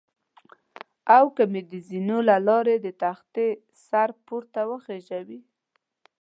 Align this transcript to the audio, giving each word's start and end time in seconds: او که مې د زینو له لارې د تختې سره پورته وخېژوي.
او 1.17 1.25
که 1.35 1.43
مې 1.51 1.61
د 1.71 1.73
زینو 1.87 2.17
له 2.29 2.37
لارې 2.47 2.75
د 2.85 2.87
تختې 3.03 3.47
سره 3.87 4.13
پورته 4.25 4.61
وخېژوي. 4.71 5.39